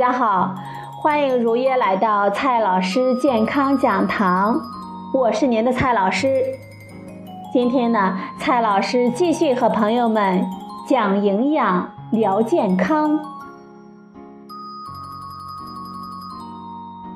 [0.00, 0.54] 大家好，
[0.96, 4.58] 欢迎如约来到蔡老师健康讲堂，
[5.12, 6.42] 我是您的蔡老师。
[7.52, 10.42] 今天呢，蔡老师继续和朋友们
[10.88, 13.20] 讲营养、聊健康。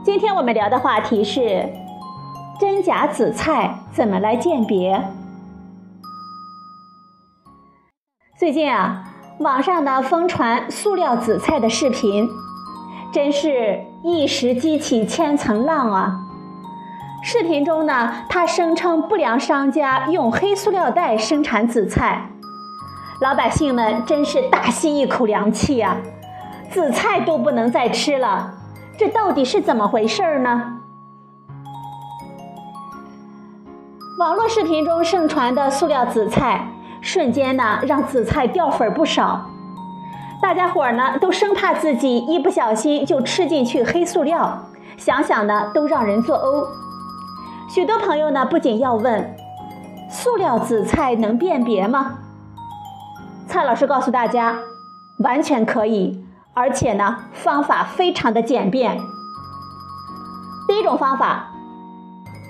[0.04, 1.66] 今天我们聊的话题是
[2.60, 5.02] 真假紫菜怎么来鉴别？
[8.38, 9.04] 最近啊。
[9.40, 12.28] 网上呢疯传塑料紫菜的视频，
[13.14, 16.18] 真是一石激起千层浪啊！
[17.22, 22.28] 视频中呢，他声称不良商家用黑塑料袋生产紫菜，
[23.20, 25.96] 老百姓们真是大吸一口凉气呀！
[26.72, 28.52] 紫菜都不能再吃了，
[28.98, 30.80] 这到底是怎么回事呢？
[34.18, 36.66] 网络视频中盛传的塑料紫菜。
[37.00, 39.50] 瞬间呢，让紫菜掉粉不少，
[40.44, 44.66] 大家伙儿呢都生怕自己一不小心就吃进去黑塑料，
[44.98, 46.68] 想想呢都让人作呕。
[47.74, 49.34] 许多朋友呢不仅要问，
[50.10, 52.18] 塑料紫菜能辨别吗？
[53.48, 54.58] 蔡老师告诉大家，
[55.20, 56.22] 完全可以，
[56.52, 59.00] 而且呢方法非常的简便。
[60.68, 61.54] 第一种方法，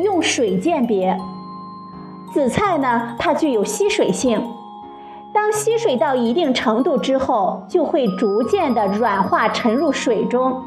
[0.01, 1.17] 用水鉴别。
[2.33, 4.45] 紫菜呢，它具有吸水性，
[5.35, 10.63] 当吸水到一定程度之后，就会逐渐的软化沉入水中。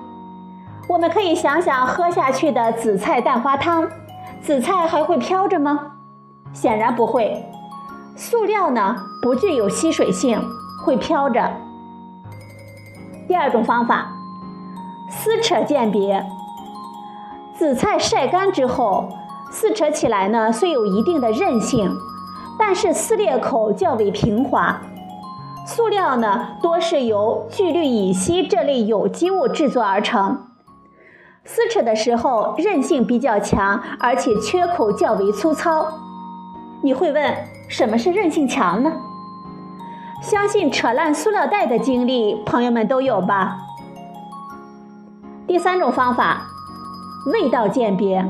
[0.90, 3.88] 我们可以想想喝下去的紫菜蛋花汤，
[4.42, 5.94] 紫菜还会飘着吗？
[6.52, 7.46] 显然不会。
[8.16, 10.38] 塑料呢，不具有吸水性，
[10.86, 11.50] 会飘着。
[13.26, 14.10] 第二种方法，
[15.10, 16.26] 撕扯鉴别，
[17.58, 19.08] 紫菜晒干之后。
[19.50, 21.90] 撕扯起来呢，虽有一定的韧性，
[22.60, 24.82] 但是撕裂口较为平滑。
[25.66, 30.46] 塑料呢，多是由聚氯乙烯这类有机物制作而成，
[31.44, 35.86] 撕扯的时候韧性比较强，而且缺口较为粗糙。
[36.82, 37.36] 你会问，
[37.68, 38.92] 什么是韧性强呢？
[40.22, 43.58] 相信扯烂塑料袋的经历，朋友们都有吧？
[45.46, 46.48] 第三种方法，
[47.34, 48.26] 味道鉴别。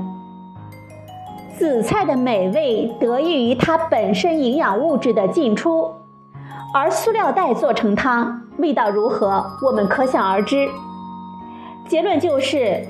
[1.58, 5.92] 紫菜的美味得益于它本身营养物质的进出，
[6.72, 10.70] 而塑料袋做成汤，味道如何，我们可想而知。
[11.88, 12.86] 结论就是，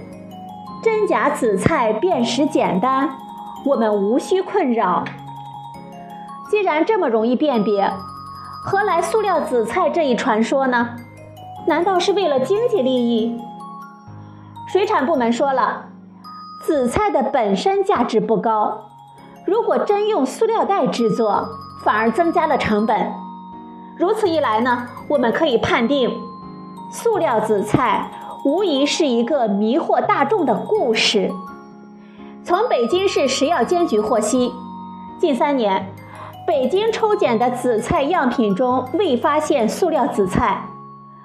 [0.83, 3.09] 真假紫菜辨识简单，
[3.65, 5.05] 我们无需困扰。
[6.51, 7.89] 既然这么容易辨别，
[8.65, 10.89] 何来塑料紫菜这一传说呢？
[11.67, 13.39] 难道是为了经济利益？
[14.67, 15.85] 水产部门说了。
[16.67, 18.89] 紫菜的本身价值不高，
[19.45, 21.47] 如果真用塑料袋制作，
[21.81, 23.09] 反而增加了成本。
[23.97, 26.11] 如此一来呢，我们可以判定，
[26.91, 28.11] 塑料紫菜
[28.43, 31.31] 无疑是一个迷惑大众的故事。
[32.43, 34.51] 从北京市食药监局获悉，
[35.17, 35.87] 近三年，
[36.45, 40.65] 北京抽检的紫菜样品中未发现塑料紫菜。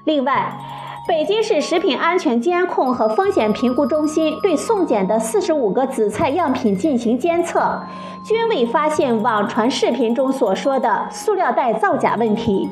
[0.05, 0.57] 另外，
[1.05, 7.83] 北京市食品安全监控和风险评估中心对送检的四十五个紫菜样品进行监测，
[8.25, 12.69] 均未发现网传视频中所说的塑料袋造假问题。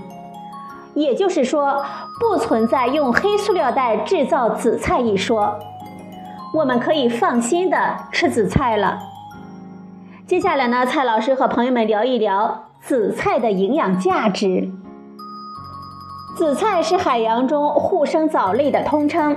[0.95, 1.85] 也就是说，
[2.21, 5.59] 不存在用黑塑料袋制造紫菜一说，
[6.55, 8.97] 我们可以放心的吃紫菜了。
[10.29, 14.71] 接下来呢，蔡老师和朋友们聊一聊紫菜的营养价值。
[16.37, 19.37] 紫菜是海洋中护生藻类的通称。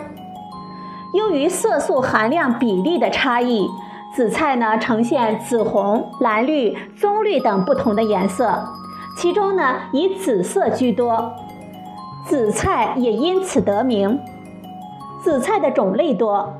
[1.14, 3.70] 由于色素含量比例的差异，
[4.16, 8.64] 紫菜呢呈现紫红、蓝绿、棕绿等不同的颜色，
[9.18, 11.34] 其中呢以紫色居多，
[12.26, 14.20] 紫菜也因此得名。
[15.22, 16.54] 紫菜的种类多，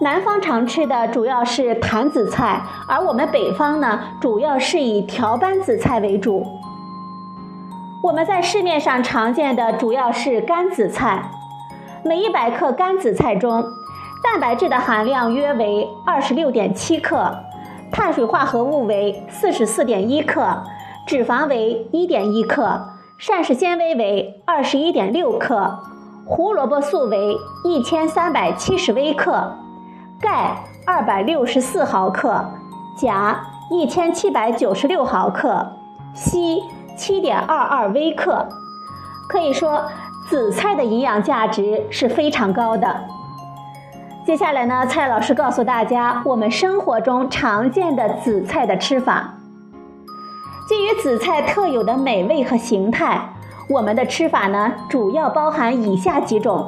[0.00, 6.57] 南方常吃的主要是坛紫菜，而我们北方呢主要是以条斑紫菜为主。
[8.00, 11.30] 我们在市面上常见的主要是干紫菜，
[12.04, 13.64] 每一百克干紫菜中，
[14.22, 17.34] 蛋白质的含量约为二十六点七克，
[17.90, 20.62] 碳水化合物为四十四点一克，
[21.08, 25.80] 脂肪为一点一克，膳食纤维为二十一点六克，
[26.24, 29.56] 胡萝卜素为一千三百七十微克，
[30.20, 30.56] 钙
[30.86, 32.44] 二百六十四毫克，
[32.96, 33.40] 钾
[33.72, 35.72] 一千七百九十六毫克，
[36.14, 36.62] 硒。
[36.98, 38.48] 七点二二微克，
[39.28, 39.84] 可以说
[40.28, 43.04] 紫菜的营养价值是非常高的。
[44.26, 49.34] 接下来呢，蔡老师告诉大家我们生活中常见的紫菜的吃法。
[50.68, 53.30] 基于紫菜特有的美味和形态，
[53.70, 56.66] 我们的吃法呢主要包含以下几种：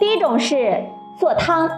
[0.00, 0.86] 第一种是
[1.18, 1.70] 做汤，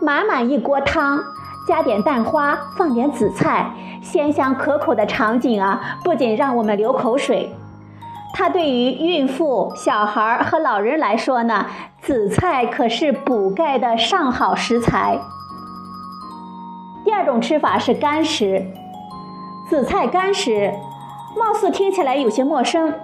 [0.00, 1.22] 满满一锅汤，
[1.66, 3.70] 加点蛋花，放点紫菜，
[4.02, 7.54] 鲜香可口的场景啊，不仅让我们流口水。
[8.34, 11.66] 它对于孕妇、小孩和老人来说呢，
[12.00, 15.18] 紫菜可是补钙的上好食材。
[17.04, 18.64] 第二种吃法是干食，
[19.68, 20.72] 紫菜干食，
[21.36, 22.94] 貌似听起来有些陌生，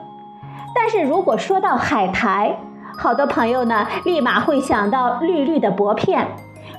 [0.75, 2.57] 但是如果说到海苔，
[2.97, 6.27] 好多朋友呢立马会想到绿绿的薄片，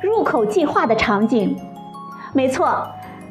[0.02, 1.58] 入口即化的场景。
[2.34, 2.88] 没错，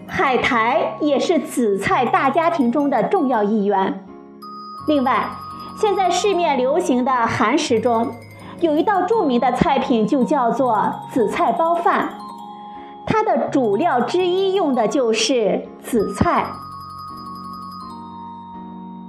[0.06, 4.05] 海苔也是紫菜大家庭中的重要一员。
[4.87, 5.29] 另外，
[5.81, 8.11] 现在市面流行的韩食中，
[8.61, 12.09] 有一道著名的菜品就叫做紫菜包饭，
[13.06, 16.47] 它的主料之一用的就是紫菜。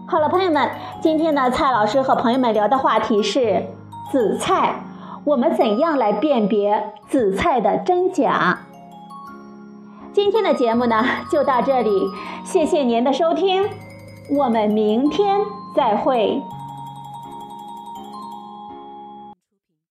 [0.06, 0.70] 好了，朋友们，
[1.02, 3.68] 今天呢，蔡老师和朋友们聊的话题是
[4.12, 4.84] 紫菜，
[5.30, 8.62] 我们怎样来辨别紫菜的真假？
[10.12, 12.10] 今天的节目呢，就到这里，
[12.44, 13.70] 谢谢您的收听，
[14.32, 15.40] 我们明天。
[15.76, 16.42] 再会。